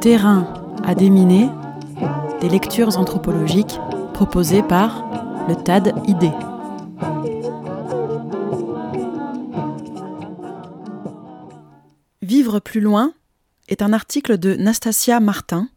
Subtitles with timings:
[0.00, 0.52] Terrain
[0.84, 1.48] à déminer,
[2.40, 3.78] des lectures anthropologiques
[4.14, 5.04] proposées par
[5.48, 6.32] le TAD ID.
[12.20, 13.12] Vivre plus loin
[13.68, 15.68] est un article de Nastasia Martin,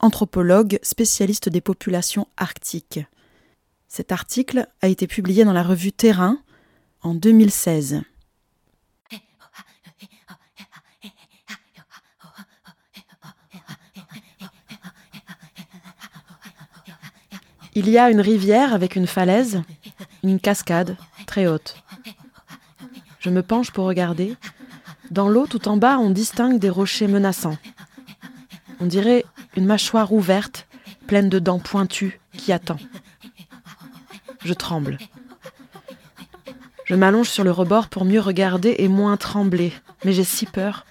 [0.00, 3.00] anthropologue spécialiste des populations arctiques.
[3.88, 6.38] Cet article a été publié dans la revue Terrain
[7.02, 8.02] en 2016.
[17.74, 19.62] Il y a une rivière avec une falaise,
[20.22, 20.96] une cascade
[21.26, 21.76] très haute.
[23.20, 24.36] Je me penche pour regarder.
[25.10, 27.58] Dans l'eau tout en bas, on distingue des rochers menaçants.
[28.80, 29.24] On dirait
[29.56, 30.66] une mâchoire ouverte,
[31.06, 32.78] pleine de dents pointues, qui attend.
[34.44, 34.98] Je tremble.
[36.84, 39.72] Je m'allonge sur le rebord pour mieux regarder et moins trembler,
[40.04, 40.86] mais j'ai si peur,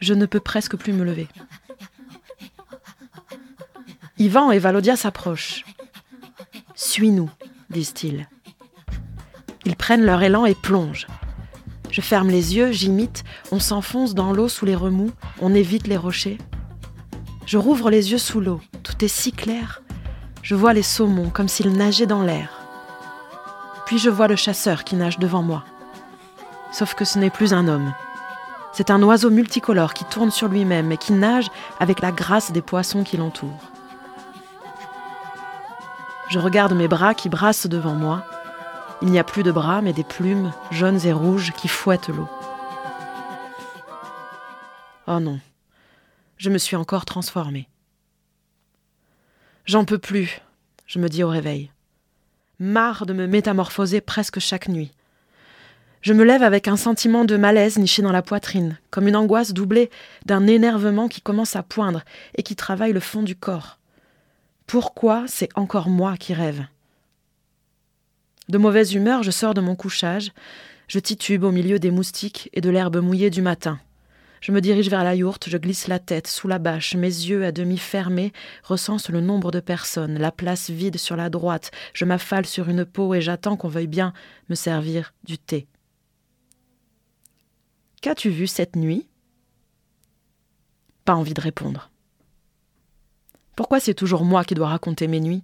[0.00, 1.28] je ne peux presque plus me lever.
[4.18, 5.64] Ivan et Valodia s'approchent.
[6.80, 7.28] Suis-nous,
[7.70, 8.28] disent-ils.
[9.64, 11.08] Ils prennent leur élan et plongent.
[11.90, 15.96] Je ferme les yeux, j'imite, on s'enfonce dans l'eau sous les remous, on évite les
[15.96, 16.38] rochers.
[17.46, 19.82] Je rouvre les yeux sous l'eau, tout est si clair.
[20.40, 22.60] Je vois les saumons comme s'ils nageaient dans l'air.
[23.86, 25.64] Puis je vois le chasseur qui nage devant moi.
[26.70, 27.92] Sauf que ce n'est plus un homme.
[28.72, 32.62] C'est un oiseau multicolore qui tourne sur lui-même et qui nage avec la grâce des
[32.62, 33.72] poissons qui l'entourent.
[36.30, 38.26] Je regarde mes bras qui brassent devant moi.
[39.00, 42.28] Il n'y a plus de bras, mais des plumes jaunes et rouges qui fouettent l'eau.
[45.06, 45.40] Oh non,
[46.36, 47.66] je me suis encore transformée.
[49.64, 50.42] J'en peux plus,
[50.86, 51.70] je me dis au réveil.
[52.58, 54.92] Marre de me métamorphoser presque chaque nuit.
[56.02, 59.54] Je me lève avec un sentiment de malaise niché dans la poitrine, comme une angoisse
[59.54, 59.90] doublée
[60.26, 62.02] d'un énervement qui commence à poindre
[62.36, 63.77] et qui travaille le fond du corps.
[64.68, 66.66] Pourquoi c'est encore moi qui rêve?
[68.50, 70.30] De mauvaise humeur, je sors de mon couchage,
[70.88, 73.80] je titube au milieu des moustiques et de l'herbe mouillée du matin.
[74.42, 77.46] Je me dirige vers la yourte, je glisse la tête sous la bâche, mes yeux
[77.46, 82.04] à demi fermés recensent le nombre de personnes, la place vide sur la droite, je
[82.04, 84.12] m'affale sur une peau et j'attends qu'on veuille bien
[84.50, 85.66] me servir du thé.
[88.02, 89.08] Qu'as-tu vu cette nuit?
[91.06, 91.90] Pas envie de répondre.
[93.58, 95.42] Pourquoi c'est toujours moi qui dois raconter mes nuits?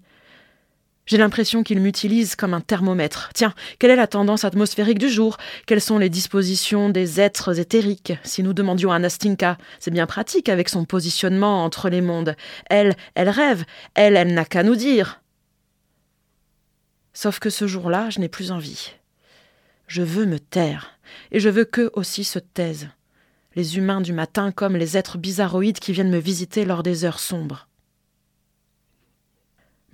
[1.04, 3.30] J'ai l'impression qu'il m'utilise comme un thermomètre.
[3.34, 5.36] Tiens, quelle est la tendance atmosphérique du jour?
[5.66, 8.12] Quelles sont les dispositions des êtres éthériques?
[8.22, 12.36] Si nous demandions à Nastinka, c'est bien pratique avec son positionnement entre les mondes.
[12.70, 13.64] Elle, elle rêve.
[13.94, 15.20] Elle, elle n'a qu'à nous dire.
[17.14, 18.92] Sauf que ce jour-là, je n'ai plus envie.
[19.88, 21.00] Je veux me taire,
[21.32, 22.90] et je veux qu'eux aussi se taisent.
[23.56, 27.18] Les humains du matin comme les êtres bizarroïdes qui viennent me visiter lors des heures
[27.18, 27.66] sombres.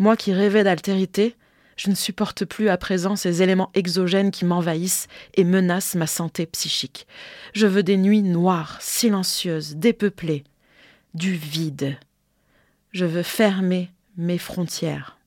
[0.01, 1.37] Moi qui rêvais d'altérité,
[1.77, 6.47] je ne supporte plus à présent ces éléments exogènes qui m'envahissent et menacent ma santé
[6.47, 7.07] psychique.
[7.53, 10.45] Je veux des nuits noires, silencieuses, dépeuplées,
[11.13, 11.99] du vide.
[12.93, 15.19] Je veux fermer mes frontières.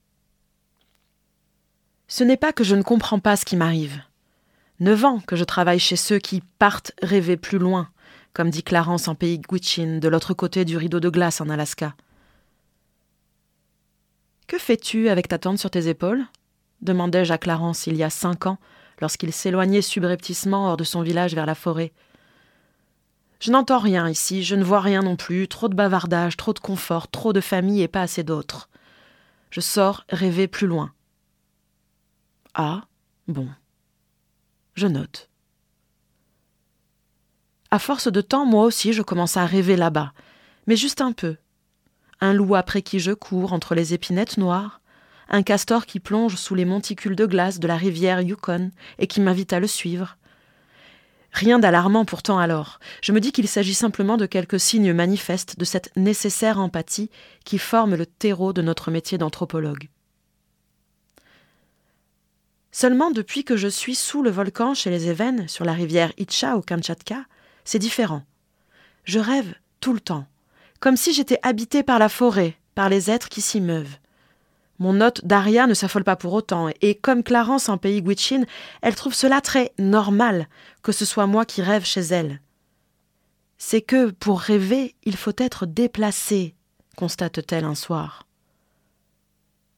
[2.08, 4.02] Ce n'est pas que je ne comprends pas ce qui m'arrive.
[4.80, 7.90] Neuf ans que je travaille chez ceux qui partent rêver plus loin,
[8.34, 11.94] comme dit Clarence en pays Gwich'in, de l'autre côté du rideau de glace en Alaska.
[14.48, 16.26] Que fais-tu avec ta tante sur tes épaules?
[16.84, 18.60] demandai-je à Clarence il y a cinq ans,
[19.00, 21.94] lorsqu'il s'éloignait subrepticement hors de son village vers la forêt.
[23.40, 26.60] Je n'entends rien ici, je ne vois rien non plus, trop de bavardage, trop de
[26.60, 28.70] confort, trop de famille et pas assez d'autres.
[29.50, 30.94] Je sors rêver plus loin.
[32.54, 32.84] Ah,
[33.28, 33.50] bon.
[34.76, 35.30] Je note.
[37.70, 40.14] À force de temps, moi aussi, je commence à rêver là-bas,
[40.68, 41.38] mais juste un peu,
[42.22, 44.82] un loup après qui je cours entre les épinettes noires,
[45.30, 49.22] un castor qui plonge sous les monticules de glace de la rivière Yukon et qui
[49.22, 50.18] m'invite à le suivre.
[51.32, 52.80] Rien d'alarmant pourtant alors.
[53.02, 57.10] Je me dis qu'il s'agit simplement de quelques signes manifestes de cette nécessaire empathie
[57.44, 59.90] qui forme le terreau de notre métier d'anthropologue.
[62.72, 66.56] Seulement depuis que je suis sous le volcan chez les Évènes, sur la rivière Itcha
[66.56, 67.26] au Kamtchatka,
[67.66, 68.24] c'est différent.
[69.04, 70.28] Je rêve tout le temps
[70.84, 73.96] comme si j'étais habité par la forêt, par les êtres qui s'y meuvent.
[74.80, 78.44] Mon hôte Daria ne s'affole pas pour autant, et comme Clarence en pays Gwich'in,
[78.82, 80.50] elle trouve cela très normal
[80.82, 82.42] que ce soit moi qui rêve chez elle.
[83.58, 86.54] C'est que, pour rêver, il faut être déplacé,
[86.98, 88.28] constate-t-elle un soir.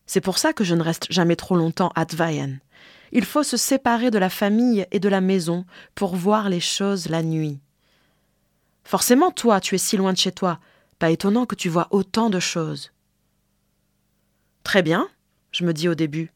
[0.08, 2.58] C'est pour ça que je ne reste jamais trop longtemps à Tvayen.
[3.12, 7.10] Il faut se séparer de la famille et de la maison pour voir les choses
[7.10, 7.60] la nuit.
[8.84, 10.60] Forcément, toi, tu es si loin de chez toi.
[11.00, 12.92] Pas étonnant que tu vois autant de choses.
[14.64, 15.10] Très bien,
[15.52, 16.32] je me dis au début.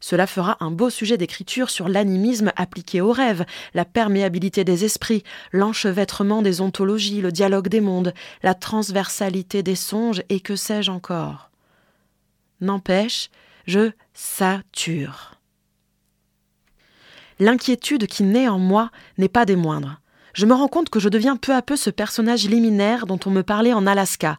[0.00, 5.24] Cela fera un beau sujet d'écriture sur l'animisme appliqué au rêve, la perméabilité des esprits,
[5.52, 11.50] l'enchevêtrement des ontologies, le dialogue des mondes, la transversalité des songes et que sais-je encore.
[12.60, 13.30] N'empêche,
[13.66, 15.34] je sature.
[17.40, 20.00] L'inquiétude qui naît en moi n'est pas des moindres.
[20.38, 23.30] Je me rends compte que je deviens peu à peu ce personnage liminaire dont on
[23.30, 24.38] me parlait en Alaska,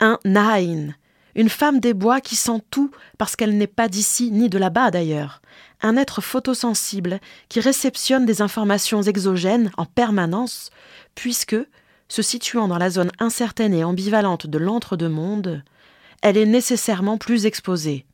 [0.00, 0.94] un Nahain,
[1.34, 4.90] une femme des bois qui sent tout parce qu'elle n'est pas d'ici ni de là-bas
[4.90, 5.42] d'ailleurs,
[5.82, 10.70] un être photosensible qui réceptionne des informations exogènes en permanence,
[11.14, 11.58] puisque,
[12.08, 15.62] se situant dans la zone incertaine et ambivalente de l'entre-deux-mondes,
[16.22, 18.06] elle est nécessairement plus exposée.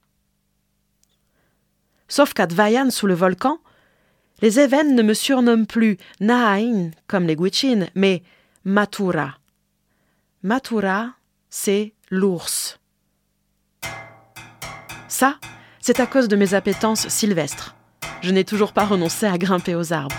[2.09, 3.61] Sauf qu'à Dvayan, sous le volcan,
[4.43, 8.23] les Even ne me surnomment plus Nahain comme les Gwich'in, mais
[8.65, 9.39] Matura.
[10.43, 11.11] Matura,
[11.49, 12.81] c'est l'ours.
[15.07, 15.37] Ça,
[15.81, 17.77] c'est à cause de mes appétences sylvestres.
[18.21, 20.17] Je n'ai toujours pas renoncé à grimper aux arbres.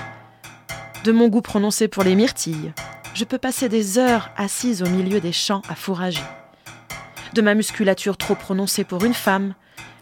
[1.03, 2.73] De mon goût prononcé pour les myrtilles,
[3.13, 6.23] je peux passer des heures assise au milieu des champs à fourrager.
[7.33, 9.53] De ma musculature trop prononcée pour une femme,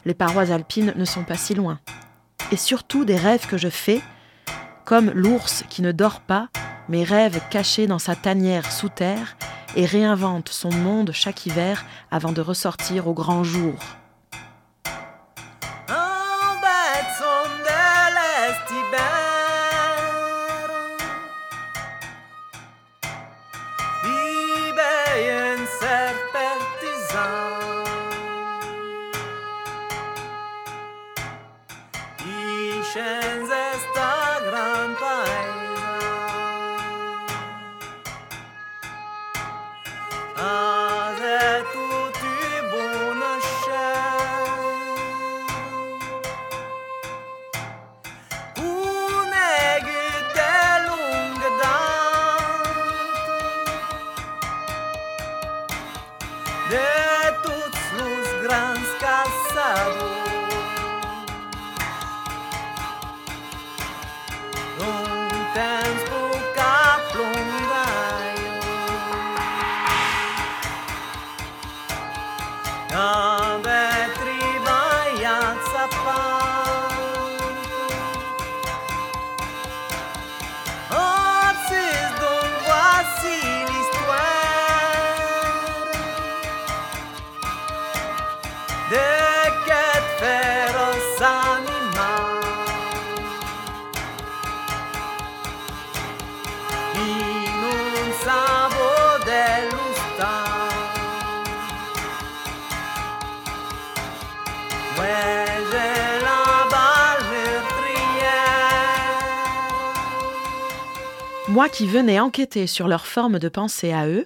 [0.06, 1.80] les parois alpines ne sont pas si loin.
[2.52, 4.02] Et surtout des rêves que je fais,
[4.86, 6.50] comme l'ours qui ne dort pas,
[6.90, 9.38] mais rêve caché dans sa tanière sous terre
[9.76, 13.76] et réinvente son monde chaque hiver avant de ressortir au grand jour.
[111.52, 114.26] Moi qui venais enquêter sur leur forme de pensée à eux,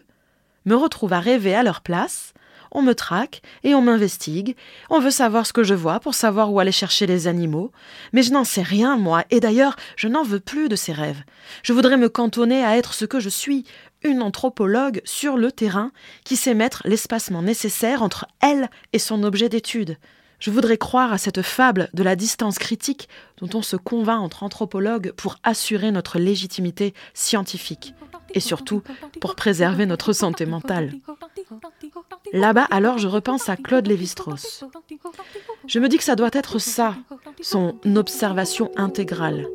[0.65, 2.35] me retrouve à rêver à leur place,
[2.71, 4.55] on me traque et on m'investigue,
[4.91, 7.71] on veut savoir ce que je vois pour savoir où aller chercher les animaux,
[8.13, 11.23] mais je n'en sais rien, moi, et d'ailleurs, je n'en veux plus de ces rêves.
[11.63, 13.65] Je voudrais me cantonner à être ce que je suis,
[14.03, 15.91] une anthropologue sur le terrain
[16.25, 19.97] qui sait mettre l'espacement nécessaire entre elle et son objet d'étude.
[20.45, 23.09] Je voudrais croire à cette fable de la distance critique
[23.39, 27.95] dont on se convainc entre anthropologues pour assurer notre légitimité scientifique
[28.35, 28.83] et surtout
[29.19, 30.93] pour préserver notre santé mentale.
[32.31, 34.65] Là-bas, alors, je repense à Claude Lévi-Strauss.
[35.65, 36.95] Je me dis que ça doit être ça,
[37.41, 39.47] son observation intégrale.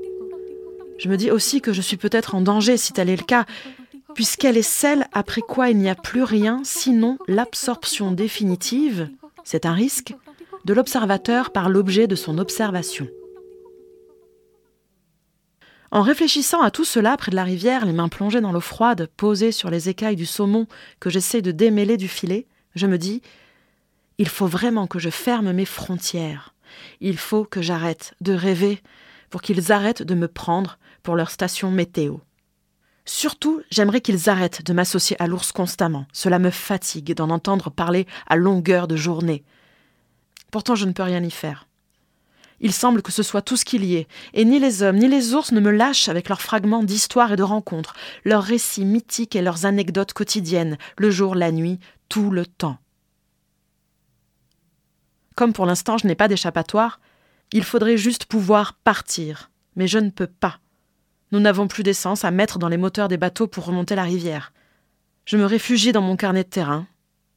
[0.99, 3.44] Je me dis aussi que je suis peut-être en danger si tel est le cas,
[4.16, 9.09] puisqu'elle est celle après quoi il n'y a plus rien sinon l'absorption définitive,
[9.44, 10.14] c'est un risque,
[10.64, 13.09] de l'observateur par l'objet de son observation.
[15.93, 19.09] En réfléchissant à tout cela près de la rivière, les mains plongées dans l'eau froide,
[19.17, 20.67] posées sur les écailles du saumon
[21.00, 23.23] que j'essaie de démêler du filet, je me dis
[24.19, 26.55] il faut vraiment que je ferme mes frontières.
[27.00, 28.83] Il faut que j'arrête de rêver
[29.31, 32.19] pour qu'ils arrêtent de me prendre pour leur station météo.
[33.07, 36.07] Surtout, j'aimerais qu'ils arrêtent de m'associer à l'ours constamment.
[36.12, 39.43] Cela me fatigue d'en entendre parler à longueur de journée.
[40.50, 41.66] Pourtant, je ne peux rien y faire.
[42.61, 45.09] Il semble que ce soit tout ce qu'il y ait, et ni les hommes ni
[45.09, 49.35] les ours ne me lâchent avec leurs fragments d'histoire et de rencontres, leurs récits mythiques
[49.35, 51.80] et leurs anecdotes quotidiennes, le jour, la nuit,
[52.11, 52.76] tout le temps.
[55.37, 57.00] Comme pour l'instant je n'ai pas d'échappatoire,
[57.52, 60.59] il faudrait juste pouvoir partir, mais je ne peux pas.
[61.33, 64.52] Nous n'avons plus d'essence à mettre dans les moteurs des bateaux pour remonter la rivière.
[65.25, 66.87] Je me réfugie dans mon carnet de terrain.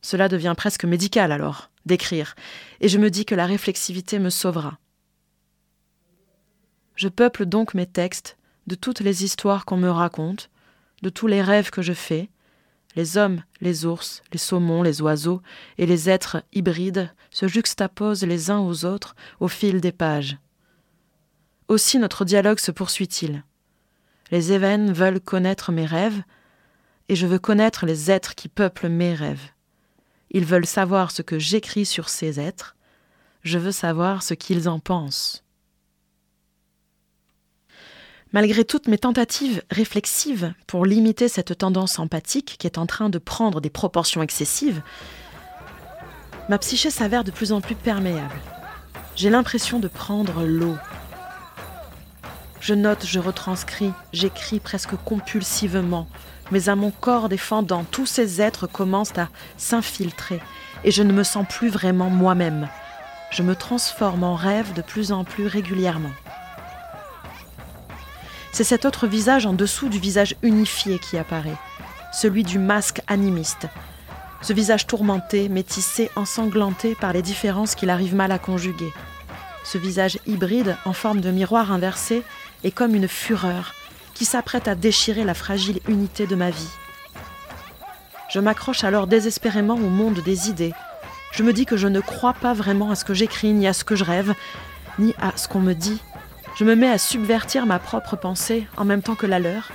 [0.01, 2.35] Cela devient presque médical alors, d'écrire,
[2.79, 4.79] et je me dis que la réflexivité me sauvera.
[6.95, 8.37] Je peuple donc mes textes
[8.67, 10.49] de toutes les histoires qu'on me raconte,
[11.01, 12.29] de tous les rêves que je fais,
[12.95, 15.41] les hommes, les ours, les saumons, les oiseaux
[15.77, 20.37] et les êtres hybrides se juxtaposent les uns aux autres au fil des pages.
[21.67, 23.43] Aussi notre dialogue se poursuit-il.
[24.31, 26.21] Les événements veulent connaître mes rêves,
[27.09, 29.52] et je veux connaître les êtres qui peuplent mes rêves.
[30.33, 32.75] Ils veulent savoir ce que j'écris sur ces êtres,
[33.43, 35.43] je veux savoir ce qu'ils en pensent.
[38.31, 43.19] Malgré toutes mes tentatives réflexives pour limiter cette tendance empathique qui est en train de
[43.19, 44.81] prendre des proportions excessives,
[46.49, 48.33] ma psyché s'avère de plus en plus perméable.
[49.15, 50.77] J'ai l'impression de prendre l'eau.
[52.59, 56.07] Je note, je retranscris, j'écris presque compulsivement,
[56.53, 60.39] mais à mon corps défendant, tous ces êtres commencent à s'infiltrer
[60.83, 62.69] et je ne me sens plus vraiment moi-même.
[63.31, 66.11] Je me transforme en rêve de plus en plus régulièrement.
[68.51, 71.57] C'est cet autre visage en dessous du visage unifié qui apparaît,
[72.13, 73.67] celui du masque animiste.
[74.43, 78.93] Ce visage tourmenté, métissé, ensanglanté par les différences qu'il arrive mal à conjuguer.
[79.63, 82.21] Ce visage hybride en forme de miroir inversé
[82.63, 83.73] est comme une fureur
[84.13, 86.69] qui s'apprête à déchirer la fragile unité de ma vie.
[88.29, 90.73] Je m'accroche alors désespérément au monde des idées.
[91.31, 93.73] Je me dis que je ne crois pas vraiment à ce que j'écris, ni à
[93.73, 94.33] ce que je rêve,
[94.99, 95.99] ni à ce qu'on me dit,
[96.55, 99.71] je me mets à subvertir ma propre pensée en même temps que la leur,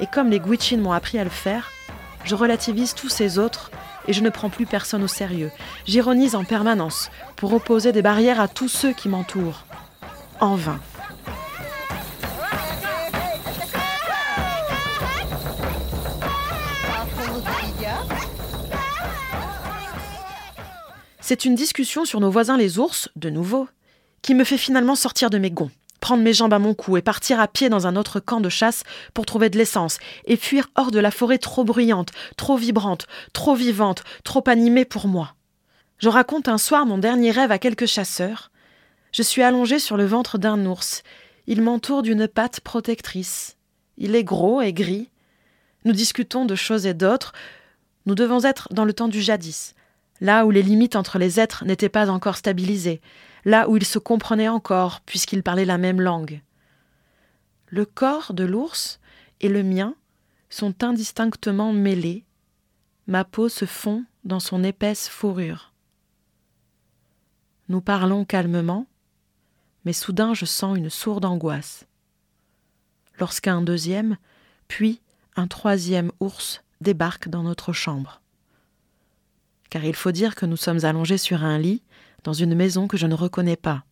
[0.00, 1.70] et comme les Gwichin m'ont appris à le faire,
[2.24, 3.70] je relativise tous ces autres
[4.08, 5.50] et je ne prends plus personne au sérieux.
[5.86, 9.64] J'ironise en permanence pour opposer des barrières à tous ceux qui m'entourent.
[10.40, 10.78] En vain.
[21.28, 23.66] C'est une discussion sur nos voisins les ours, de nouveau,
[24.22, 27.02] qui me fait finalement sortir de mes gonds prendre mes jambes à mon cou et
[27.02, 30.68] partir à pied dans un autre camp de chasse pour trouver de l'essence et fuir
[30.76, 35.34] hors de la forêt trop bruyante, trop vibrante, trop vivante, trop animée pour moi.
[35.98, 38.52] Je raconte un soir mon dernier rêve à quelques chasseurs.
[39.10, 41.02] Je suis allongé sur le ventre d'un ours.
[41.48, 43.56] Il m'entoure d'une patte protectrice.
[43.98, 45.10] Il est gros et gris.
[45.84, 47.32] Nous discutons de choses et d'autres.
[48.04, 49.74] Nous devons être dans le temps du jadis,
[50.20, 53.00] là où les limites entre les êtres n'étaient pas encore stabilisées,
[53.44, 56.42] là où ils se comprenaient encore, puisqu'ils parlaient la même langue.
[57.68, 59.00] Le corps de l'ours
[59.40, 59.94] et le mien
[60.48, 62.24] sont indistinctement mêlés,
[63.06, 65.72] ma peau se fond dans son épaisse fourrure.
[67.68, 68.86] Nous parlons calmement,
[69.84, 71.86] mais soudain je sens une sourde angoisse.
[73.18, 74.16] Lorsqu'un deuxième,
[74.68, 75.00] puis
[75.36, 78.20] un troisième ours débarque dans notre chambre.
[79.70, 81.82] Car il faut dire que nous sommes allongés sur un lit
[82.24, 83.84] dans une maison que je ne reconnais pas.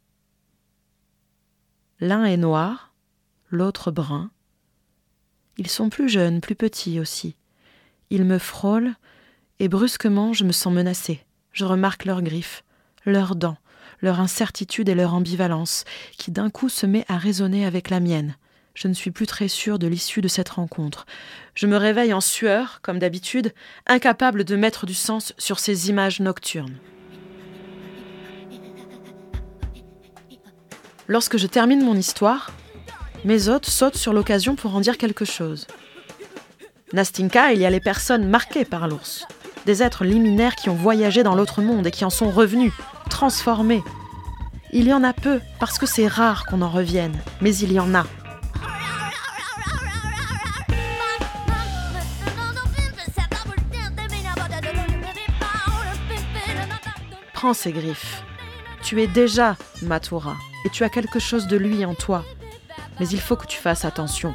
[2.01, 2.93] L'un est noir,
[3.51, 4.31] l'autre brun.
[5.57, 7.37] Ils sont plus jeunes, plus petits aussi.
[8.11, 8.95] Ils me frôlent,
[9.61, 11.25] et brusquement je me sens menacée.
[11.53, 12.65] Je remarque leurs griffes,
[13.07, 13.59] leurs dents,
[14.01, 15.85] leur incertitude et leur ambivalence,
[16.19, 18.37] qui d'un coup se met à résonner avec la mienne.
[18.75, 21.07] Je ne suis plus très sûre de l'issue de cette rencontre.
[21.55, 23.55] Je me réveille en sueur, comme d'habitude,
[23.87, 26.77] incapable de mettre du sens sur ces images nocturnes.
[31.07, 32.51] Lorsque je termine mon histoire,
[33.25, 35.69] mes hôtes sautent sur l'occasion pour en dire quelque chose.
[36.93, 39.27] Nastinka, il y a les personnes marquées par l'ours,
[39.67, 42.73] des êtres liminaires qui ont voyagé dans l'autre monde et qui en sont revenus,
[43.09, 43.83] transformés.
[44.73, 47.79] Il y en a peu, parce que c'est rare qu'on en revienne, mais il y
[47.79, 48.05] en a.
[57.53, 58.23] Ces griffes.
[58.83, 60.35] Tu es déjà Matura
[60.65, 62.25] et tu as quelque chose de lui en toi.
[62.99, 64.35] Mais il faut que tu fasses attention.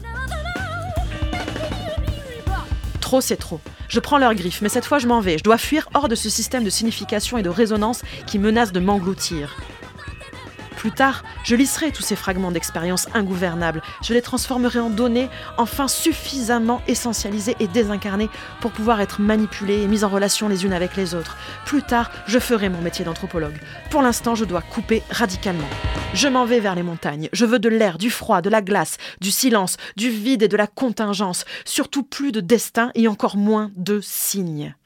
[3.02, 3.60] Trop, c'est trop.
[3.88, 5.40] Je prends leur griffe, mais cette fois je m'en vais.
[5.40, 8.80] Je dois fuir hors de ce système de signification et de résonance qui menace de
[8.80, 9.56] m'engloutir.
[10.80, 13.82] Plus tard, je lisserai tous ces fragments d'expérience ingouvernables.
[14.02, 18.30] Je les transformerai en données enfin suffisamment essentialisées et désincarnées
[18.62, 21.36] pour pouvoir être manipulées et mises en relation les unes avec les autres.
[21.66, 23.60] Plus tard, je ferai mon métier d'anthropologue.
[23.90, 25.68] Pour l'instant, je dois couper radicalement.
[26.14, 27.28] Je m'en vais vers les montagnes.
[27.34, 30.56] Je veux de l'air, du froid, de la glace, du silence, du vide et de
[30.56, 31.44] la contingence.
[31.66, 34.78] Surtout plus de destin et encore moins de signes.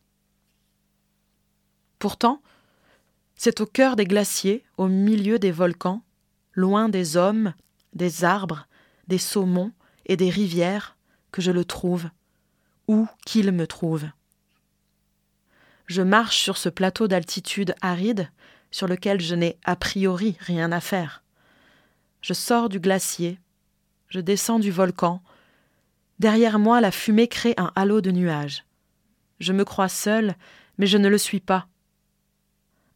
[1.99, 2.41] Pourtant,
[3.43, 6.01] c'est au cœur des glaciers, au milieu des volcans,
[6.53, 7.53] loin des hommes,
[7.91, 8.69] des arbres,
[9.09, 9.73] des saumons
[10.05, 10.95] et des rivières,
[11.33, 12.09] que je le trouve,
[12.87, 14.05] ou qu'il me trouve.
[15.87, 18.29] Je marche sur ce plateau d'altitude aride
[18.71, 21.21] sur lequel je n'ai a priori rien à faire.
[22.21, 23.41] Je sors du glacier,
[24.07, 25.21] je descends du volcan.
[26.17, 28.63] Derrière moi, la fumée crée un halo de nuages.
[29.41, 30.35] Je me crois seul,
[30.77, 31.67] mais je ne le suis pas.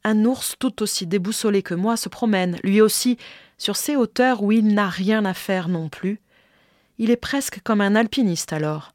[0.08, 3.18] Un ours tout aussi déboussolé que moi se promène, lui aussi,
[3.58, 6.22] sur ces hauteurs où il n'a rien à faire non plus.
[6.98, 8.94] Il est presque comme un alpiniste alors.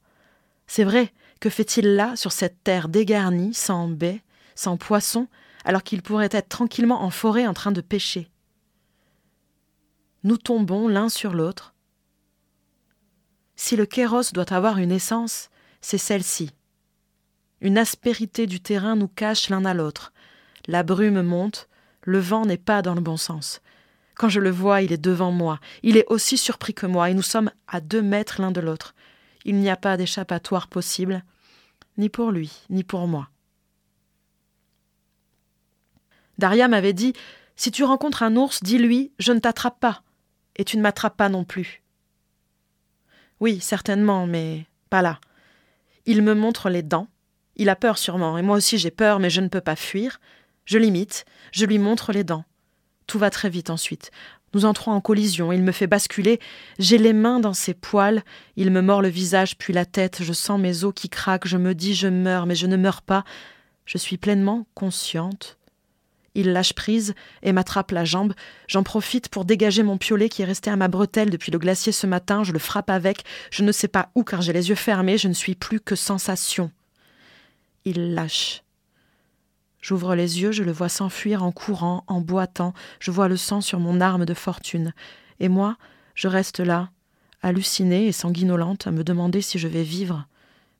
[0.66, 4.22] C'est vrai, que fait-il là, sur cette terre dégarnie, sans baies,
[4.54, 5.28] sans poissons,
[5.66, 8.30] alors qu'il pourrait être tranquillement en forêt en train de pêcher?
[10.24, 11.74] Nous tombons l'un sur l'autre.
[13.54, 15.50] Si le kéros doit avoir une essence,
[15.82, 16.52] c'est celle-ci.
[17.60, 20.11] Une aspérité du terrain nous cache l'un à l'autre.
[20.66, 21.68] La brume monte,
[22.02, 23.60] le vent n'est pas dans le bon sens.
[24.14, 25.58] Quand je le vois, il est devant moi.
[25.82, 28.94] Il est aussi surpris que moi, et nous sommes à deux mètres l'un de l'autre.
[29.44, 31.24] Il n'y a pas d'échappatoire possible,
[31.98, 33.28] ni pour lui, ni pour moi.
[36.38, 37.12] Daria m'avait dit
[37.56, 40.02] Si tu rencontres un ours, dis-lui Je ne t'attrape pas,
[40.56, 41.82] et tu ne m'attrapes pas non plus.
[43.40, 45.20] Oui, certainement, mais pas là.
[46.06, 47.08] Il me montre les dents.
[47.56, 50.20] Il a peur sûrement, et moi aussi j'ai peur, mais je ne peux pas fuir.
[50.64, 52.44] Je l'imite, je lui montre les dents.
[53.06, 54.10] Tout va très vite ensuite.
[54.54, 56.38] Nous entrons en collision, il me fait basculer,
[56.78, 58.22] j'ai les mains dans ses poils,
[58.56, 61.56] il me mord le visage puis la tête, je sens mes os qui craquent, je
[61.56, 63.24] me dis je meurs, mais je ne meurs pas.
[63.86, 65.58] Je suis pleinement consciente.
[66.34, 68.32] Il lâche prise et m'attrape la jambe.
[68.68, 71.92] J'en profite pour dégager mon piolet qui est resté à ma bretelle depuis le glacier
[71.92, 72.42] ce matin.
[72.42, 73.24] Je le frappe avec.
[73.50, 75.18] Je ne sais pas où car j'ai les yeux fermés.
[75.18, 76.70] Je ne suis plus que sensation.
[77.84, 78.62] Il lâche.
[79.82, 83.60] J'ouvre les yeux, je le vois s'enfuir en courant, en boitant, je vois le sang
[83.60, 84.94] sur mon arme de fortune.
[85.40, 85.76] Et moi,
[86.14, 86.90] je reste là,
[87.42, 90.26] hallucinée et sanguinolente, à me demander si je vais vivre.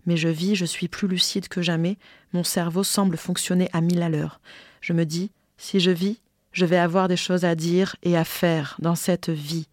[0.06, 1.98] Mais je vis, je suis plus lucide que jamais,
[2.32, 4.40] mon cerveau semble fonctionner à mille à l'heure.
[4.80, 6.20] Je me dis, si je vis,
[6.52, 9.68] je vais avoir des choses à dire et à faire dans cette vie.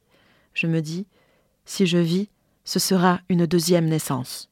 [0.55, 1.05] Je me dis,
[1.65, 2.29] si je vis,
[2.63, 4.49] ce sera une deuxième naissance.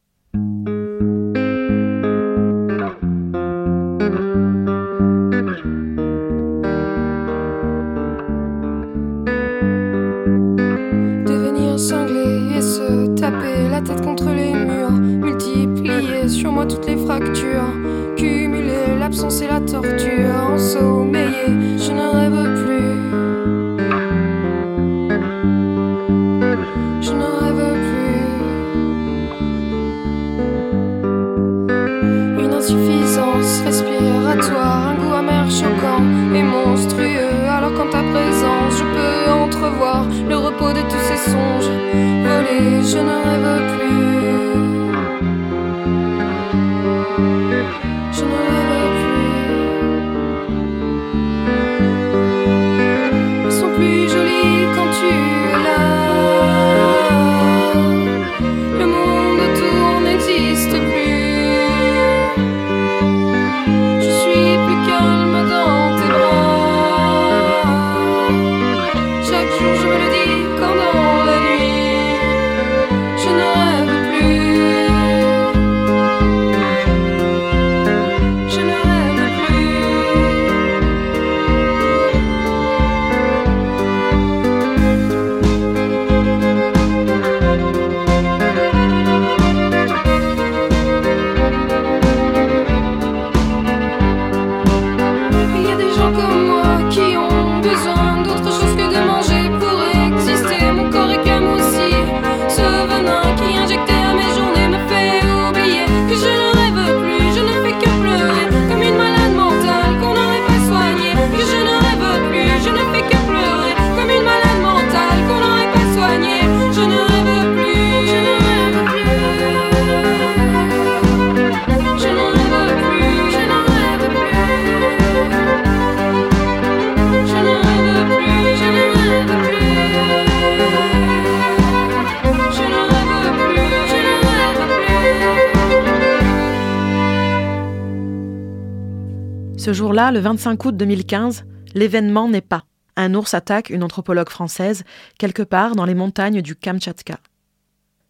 [139.67, 142.63] Ce jour-là, le 25 août 2015, l'événement n'est pas.
[142.95, 144.85] Un ours attaque une anthropologue française
[145.19, 147.19] quelque part dans les montagnes du Kamtchatka.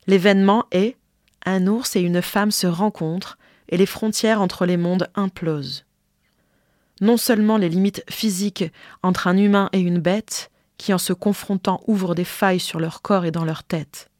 [0.05, 0.97] L'événement est
[1.47, 3.39] un ours et une femme se rencontrent
[3.69, 5.87] et les frontières entre les mondes implosent.
[7.01, 8.65] Non seulement les limites physiques
[9.01, 13.01] entre un humain et une bête, qui en se confrontant ouvrent des failles sur leur
[13.01, 14.11] corps et dans leur tête.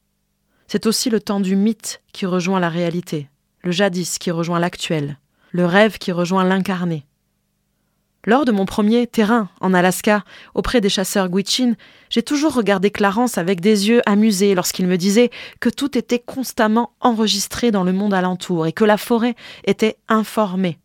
[0.66, 3.30] C'est aussi le temps du mythe qui rejoint la réalité,
[3.62, 5.20] le jadis qui rejoint l'actuel,
[5.52, 7.04] le rêve qui rejoint l'incarné.
[8.26, 11.74] Lors de mon premier terrain en Alaska, auprès des chasseurs Gwich'in,
[12.10, 16.92] j'ai toujours regardé Clarence avec des yeux amusés lorsqu'il me disait que tout était constamment
[17.00, 20.78] enregistré dans le monde alentour et que la forêt était informée.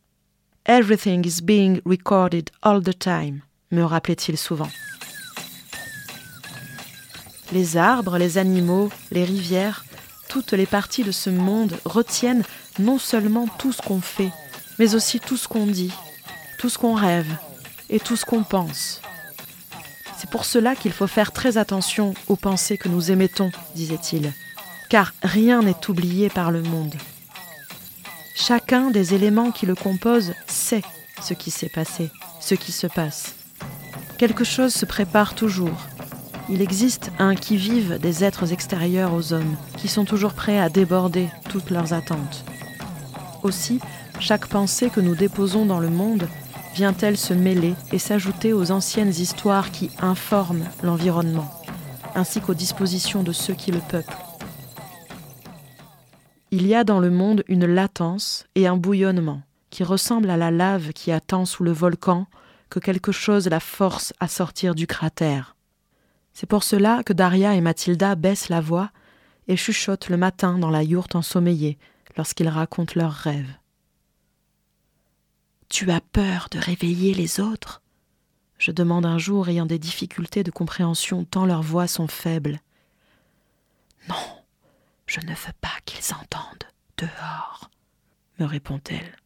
[0.67, 3.41] Everything is being recorded all the time,
[3.71, 4.69] me rappelait-il souvent.
[7.51, 9.83] Les arbres, les animaux, les rivières,
[10.29, 12.43] toutes les parties de ce monde retiennent
[12.79, 14.31] non seulement tout ce qu'on fait,
[14.79, 15.91] mais aussi tout ce qu'on dit,
[16.63, 17.27] tout ce qu'on rêve
[17.89, 19.01] et tout ce qu'on pense.
[20.17, 24.31] C'est pour cela qu'il faut faire très attention aux pensées que nous émettons, disait-il,
[24.89, 26.95] car rien n'est oublié par le monde.
[28.33, 30.83] Chacun des éléments qui le composent sait
[31.21, 33.35] ce qui s'est passé, ce qui se passe.
[34.17, 35.81] Quelque chose se prépare toujours.
[36.47, 41.27] Il existe un qui-vive des êtres extérieurs aux hommes, qui sont toujours prêts à déborder
[41.49, 42.45] toutes leurs attentes.
[43.43, 43.81] Aussi,
[44.21, 46.29] chaque pensée que nous déposons dans le monde
[46.73, 51.49] vient-elle se mêler et s'ajouter aux anciennes histoires qui informent l'environnement,
[52.15, 54.17] ainsi qu'aux dispositions de ceux qui le peuplent?
[56.51, 60.51] Il y a dans le monde une latence et un bouillonnement qui ressemblent à la
[60.51, 62.27] lave qui attend sous le volcan
[62.69, 65.55] que quelque chose la force à sortir du cratère.
[66.33, 68.89] C'est pour cela que Daria et Mathilda baissent la voix
[69.47, 71.77] et chuchotent le matin dans la yourte ensommeillée
[72.17, 73.51] lorsqu'ils racontent leurs rêves.
[75.73, 77.81] Tu as peur de réveiller les autres?
[78.59, 82.59] Je demande un jour, ayant des difficultés de compréhension tant leurs voix sont faibles.
[84.07, 84.15] Non,
[85.07, 86.67] je ne veux pas qu'ils entendent
[86.99, 87.71] dehors,
[88.37, 89.17] me répond-elle.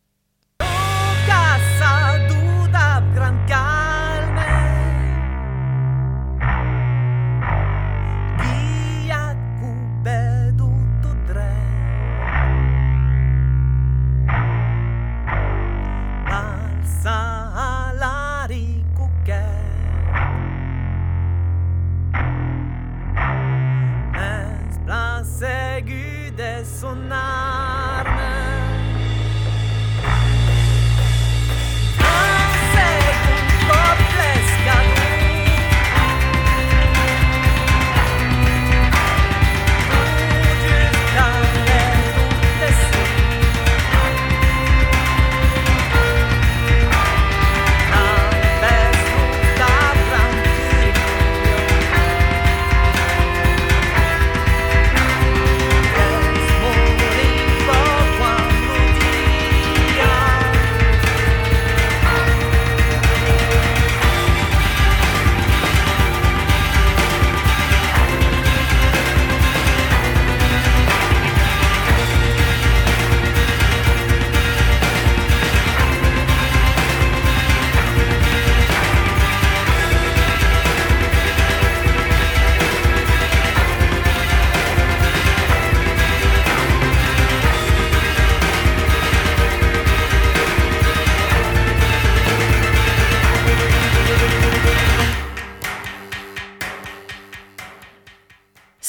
[26.79, 27.26] そんな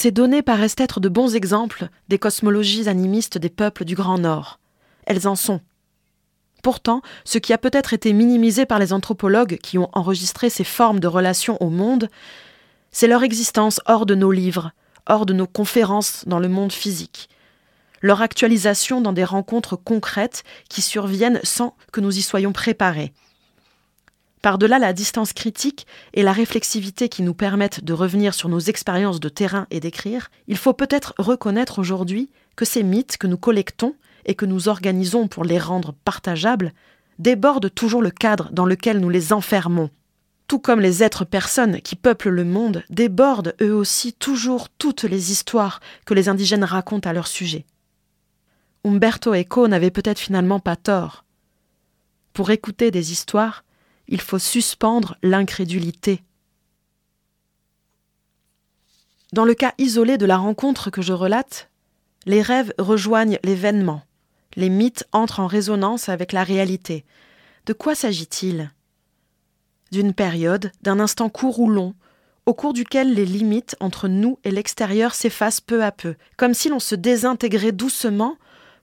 [0.00, 4.61] Ces données paraissent être de bons exemples des cosmologies animistes des peuples du Grand Nord.
[5.06, 5.61] Elles en sont.
[6.62, 11.00] Pourtant, ce qui a peut-être été minimisé par les anthropologues qui ont enregistré ces formes
[11.00, 12.11] de relations au monde,
[12.92, 14.70] c'est leur existence hors de nos livres,
[15.08, 17.28] hors de nos conférences dans le monde physique,
[18.00, 23.12] leur actualisation dans des rencontres concrètes qui surviennent sans que nous y soyons préparés.
[24.42, 29.20] Par-delà la distance critique et la réflexivité qui nous permettent de revenir sur nos expériences
[29.20, 33.94] de terrain et d'écrire, il faut peut-être reconnaître aujourd'hui que ces mythes que nous collectons
[34.27, 36.72] et que nous organisons pour les rendre partageables
[37.18, 39.90] débordent toujours le cadre dans lequel nous les enfermons.
[40.46, 45.31] Tout comme les êtres personnes qui peuplent le monde débordent eux aussi toujours toutes les
[45.33, 47.66] histoires que les indigènes racontent à leur sujet.
[48.85, 51.24] Umberto Eco n'avait peut-être finalement pas tort.
[52.33, 53.64] Pour écouter des histoires,
[54.09, 56.23] il faut suspendre l'incrédulité.
[59.33, 61.71] Dans le cas isolé de la rencontre que je relate,
[62.25, 64.03] les rêves rejoignent l'événement,
[64.57, 67.05] les mythes entrent en résonance avec la réalité.
[67.66, 68.73] De quoi s'agit-il?
[69.92, 71.94] D'une période, d'un instant court ou long,
[72.47, 76.71] au cours duquel les limites entre nous et l'extérieur s'effacent peu à peu, comme si
[76.71, 78.37] l'on se désintégrait doucement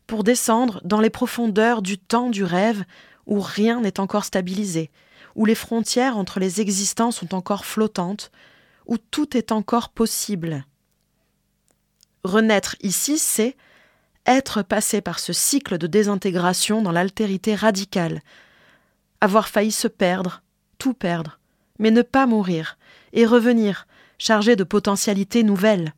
[0.06, 2.84] pour descendre dans les profondeurs du temps du rêve
[3.26, 4.92] où rien n'est encore stabilisé,
[5.36, 8.32] où les frontières entre les existants sont encore flottantes,
[8.86, 10.66] où tout est encore possible.
[12.24, 13.56] Renaître ici, c'est
[14.26, 18.22] être passé par ce cycle de désintégration dans l'altérité radicale,
[19.22, 20.42] avoir failli se perdre,
[20.78, 21.40] tout perdre,
[21.80, 22.78] mais ne pas mourir,
[23.14, 25.94] et revenir, chargé de potentialités nouvelles.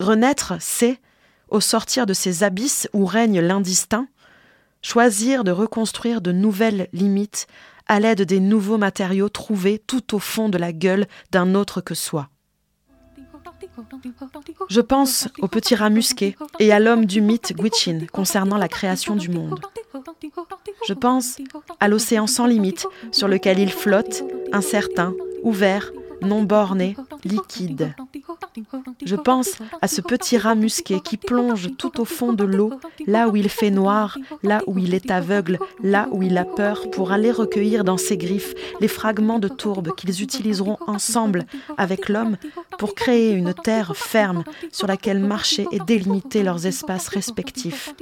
[0.00, 1.00] Renaître, c'est,
[1.48, 4.08] au sortir de ces abysses où règne l'indistinct,
[4.82, 7.46] choisir de reconstruire de nouvelles limites
[7.86, 11.94] à l'aide des nouveaux matériaux trouvés tout au fond de la gueule d'un autre que
[11.94, 12.28] soi.
[14.68, 19.16] Je pense au petit rat musqué et à l'homme du mythe Gwich'in concernant la création
[19.16, 19.60] du monde.
[20.86, 21.38] Je pense
[21.80, 27.94] à l'océan sans limite sur lequel il flotte, incertain, ouvert, non borné, liquide.
[29.04, 32.72] Je pense à ce petit rat musqué qui plonge tout au fond de l'eau,
[33.06, 36.90] là où il fait noir, là où il est aveugle, là où il a peur,
[36.90, 41.46] pour aller recueillir dans ses griffes les fragments de tourbe qu'ils utiliseront ensemble
[41.76, 42.36] avec l'homme
[42.78, 47.94] pour créer une terre ferme sur laquelle marcher et délimiter leurs espaces respectifs.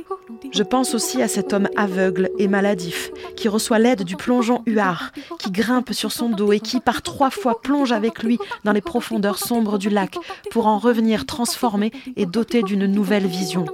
[0.53, 5.13] Je pense aussi à cet homme aveugle et maladif qui reçoit l'aide du plongeon huard,
[5.39, 8.81] qui grimpe sur son dos et qui par trois fois plonge avec lui dans les
[8.81, 10.17] profondeurs sombres du lac
[10.51, 13.67] pour en revenir transformé et doté d'une nouvelle vision.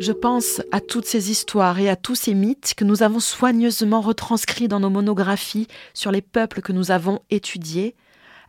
[0.00, 4.00] Je pense à toutes ces histoires et à tous ces mythes que nous avons soigneusement
[4.00, 7.94] retranscrits dans nos monographies sur les peuples que nous avons étudiés,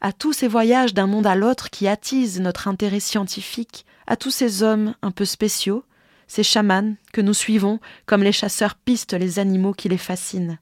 [0.01, 4.31] à tous ces voyages d'un monde à l'autre qui attisent notre intérêt scientifique, à tous
[4.31, 5.83] ces hommes un peu spéciaux,
[6.27, 10.57] ces chamans que nous suivons comme les chasseurs pistent les animaux qui les fascinent.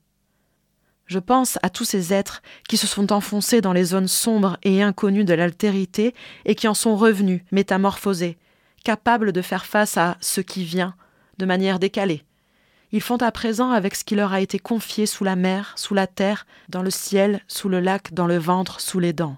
[1.11, 4.81] Je pense à tous ces êtres qui se sont enfoncés dans les zones sombres et
[4.81, 8.37] inconnues de l'altérité et qui en sont revenus, métamorphosés,
[8.85, 10.95] capables de faire face à ce qui vient,
[11.37, 12.23] de manière décalée.
[12.93, 15.93] Ils font à présent avec ce qui leur a été confié sous la mer, sous
[15.93, 19.35] la terre, dans le ciel, sous le lac, dans le ventre, sous les dents.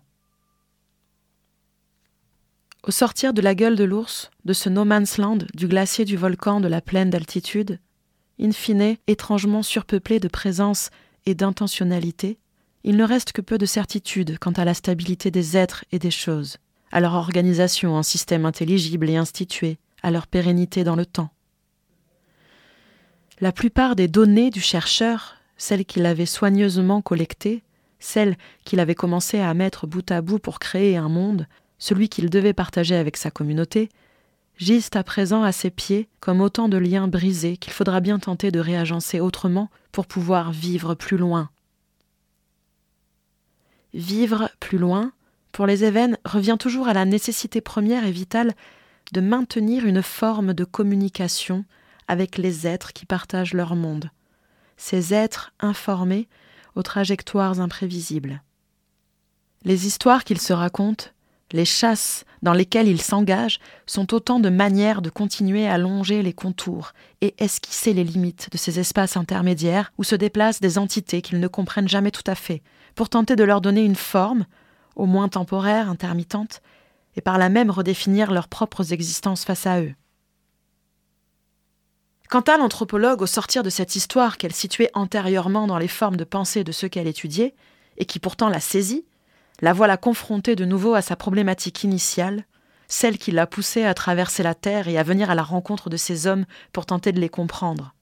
[2.83, 6.17] Au sortir de la gueule de l'ours, de ce no man's land, du glacier du
[6.17, 7.79] volcan de la plaine d'altitude,
[8.39, 10.91] in fine, étrangement surpeuplé de présences
[11.25, 12.37] et d'intentionnalité,
[12.83, 16.11] il ne reste que peu de certitude quant à la stabilité des êtres et des
[16.11, 16.57] choses,
[16.91, 21.29] à leur organisation en système intelligible et institué, à leur pérennité dans le temps.
[23.39, 27.63] La plupart des données du chercheur, celles qu'il avait soigneusement collectées,
[27.99, 31.47] celles qu'il avait commencé à mettre bout à bout pour créer un monde,
[31.79, 33.89] celui qu'il devait partager avec sa communauté,
[34.63, 38.49] gisent à présent à ses pieds comme autant de liens brisés qu'il faudra bien tenter
[38.49, 41.49] de réagencer autrement pour pouvoir vivre plus loin.
[43.93, 45.11] Vivre plus loin,
[45.51, 48.53] pour les événements, revient toujours à la nécessité première et vitale
[49.11, 51.65] de maintenir une forme de communication
[52.07, 54.09] avec les êtres qui partagent leur monde,
[54.77, 56.27] ces êtres informés
[56.75, 58.41] aux trajectoires imprévisibles.
[59.63, 61.07] Les histoires qu'ils se racontent
[61.53, 66.33] les chasses dans lesquelles ils s'engagent sont autant de manières de continuer à longer les
[66.33, 71.39] contours et esquisser les limites de ces espaces intermédiaires où se déplacent des entités qu'ils
[71.39, 72.61] ne comprennent jamais tout à fait,
[72.95, 74.45] pour tenter de leur donner une forme,
[74.95, 76.61] au moins temporaire, intermittente,
[77.15, 79.93] et par là même redéfinir leurs propres existences face à eux.
[82.29, 86.23] Quant à l'anthropologue, au sortir de cette histoire qu'elle situait antérieurement dans les formes de
[86.23, 87.53] pensée de ceux qu'elle étudiait,
[87.97, 89.05] et qui pourtant la saisit,
[89.63, 92.43] la voilà confrontée de nouveau à sa problématique initiale,
[92.89, 95.95] celle qui l'a poussée à traverser la terre et à venir à la rencontre de
[95.95, 97.95] ces hommes pour tenter de les comprendre.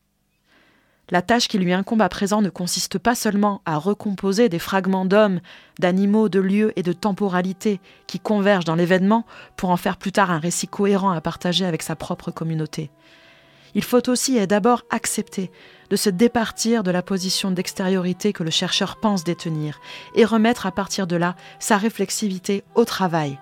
[1.12, 5.06] La tâche qui lui incombe à présent ne consiste pas seulement à recomposer des fragments
[5.06, 5.39] d'hommes,
[5.78, 10.32] d'animaux, de lieux et de temporalités qui convergent dans l'événement pour en faire plus tard
[10.32, 12.89] un récit cohérent à partager avec sa propre communauté.
[13.76, 15.52] Il faut aussi et d'abord accepter
[15.91, 19.80] de se départir de la position d'extériorité que le chercheur pense détenir
[20.15, 23.38] et remettre à partir de là sa réflexivité au travail.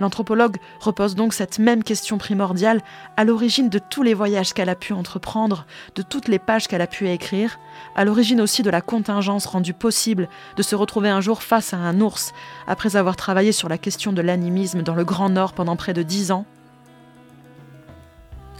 [0.00, 2.82] L'anthropologue repose donc cette même question primordiale
[3.16, 6.82] à l'origine de tous les voyages qu'elle a pu entreprendre, de toutes les pages qu'elle
[6.82, 7.58] a pu écrire,
[7.96, 11.78] à l'origine aussi de la contingence rendue possible de se retrouver un jour face à
[11.78, 12.32] un ours,
[12.66, 16.02] après avoir travaillé sur la question de l'animisme dans le Grand Nord pendant près de
[16.02, 16.46] dix ans,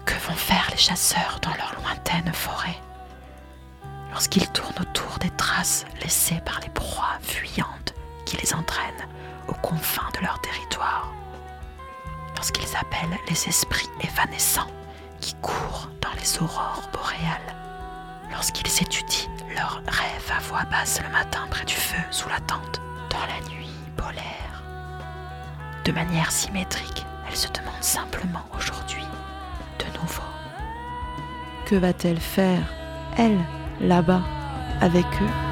[0.09, 2.81] que vont faire les chasseurs dans leur lointaine forêt
[4.11, 7.95] lorsqu'ils tournent autour des traces laissées par les proies fuyantes
[8.25, 9.07] qui les entraînent
[9.49, 11.13] aux confins de leur territoire.
[12.37, 14.71] Lorsqu'ils appellent les esprits évanescents
[15.21, 17.55] qui courent dans les aurores boréales.
[18.31, 22.81] Lorsqu'ils étudient leurs rêves à voix basse le matin près du feu sous la tente
[23.11, 24.63] dans la nuit polaire.
[25.85, 29.07] De manière symétrique, elles se demandent simplement aujourd'hui
[31.69, 32.73] que va-t-elle faire,
[33.19, 33.39] elle,
[33.81, 34.23] là-bas,
[34.81, 35.48] avec eux?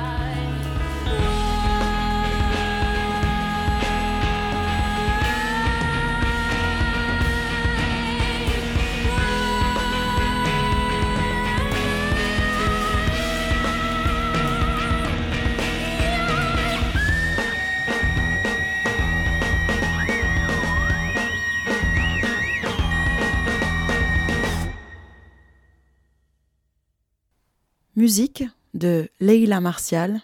[28.06, 30.20] Musique de Leila Martial,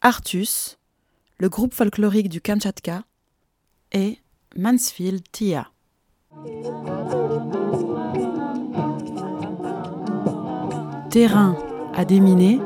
[0.00, 0.78] Artus,
[1.36, 3.02] le groupe folklorique du Kamchatka,
[3.92, 4.16] et
[4.56, 5.70] Mansfield Tia.
[11.10, 11.58] Terrain
[11.94, 12.58] à déminer,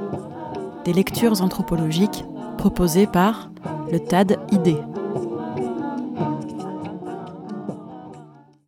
[0.84, 2.24] des lectures anthropologiques
[2.58, 3.50] proposées par
[3.90, 4.91] le TAD ID.